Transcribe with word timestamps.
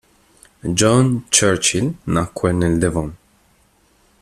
John 0.73 1.25
Churchill 1.29 1.95
nacque 2.07 2.51
nel 2.53 2.79
Devon. 2.79 3.15